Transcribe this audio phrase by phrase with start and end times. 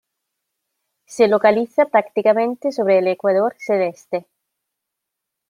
[1.05, 4.25] Se localiza prácticamente sobre el ecuador celeste.